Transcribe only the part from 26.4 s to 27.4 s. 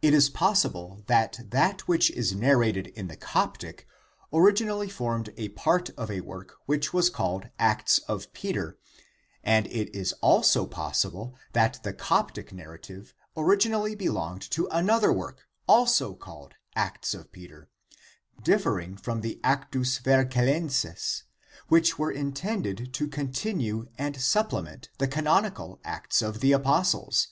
Apostles.